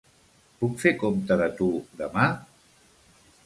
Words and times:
Puc 0.61 0.79
fer 0.83 0.93
compte 1.03 1.37
de 1.43 1.49
tu, 1.61 1.69
demà? 2.03 2.27